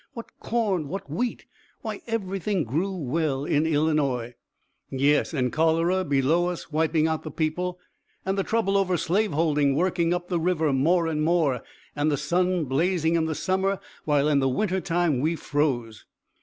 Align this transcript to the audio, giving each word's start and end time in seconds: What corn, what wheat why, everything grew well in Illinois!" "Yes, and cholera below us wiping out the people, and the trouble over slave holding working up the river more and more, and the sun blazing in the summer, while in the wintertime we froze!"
What 0.13 0.31
corn, 0.39 0.87
what 0.87 1.11
wheat 1.11 1.45
why, 1.81 2.01
everything 2.07 2.63
grew 2.63 2.95
well 2.97 3.45
in 3.45 3.67
Illinois!" 3.67 4.33
"Yes, 4.89 5.31
and 5.31 5.53
cholera 5.53 6.03
below 6.03 6.47
us 6.47 6.71
wiping 6.71 7.07
out 7.07 7.21
the 7.21 7.29
people, 7.29 7.77
and 8.25 8.35
the 8.35 8.41
trouble 8.41 8.77
over 8.77 8.97
slave 8.97 9.31
holding 9.31 9.75
working 9.75 10.11
up 10.11 10.27
the 10.27 10.39
river 10.39 10.73
more 10.73 11.05
and 11.05 11.21
more, 11.21 11.61
and 11.95 12.09
the 12.11 12.17
sun 12.17 12.65
blazing 12.65 13.13
in 13.13 13.25
the 13.25 13.35
summer, 13.35 13.79
while 14.03 14.27
in 14.27 14.39
the 14.39 14.49
wintertime 14.49 15.19
we 15.19 15.35
froze!" 15.35 16.07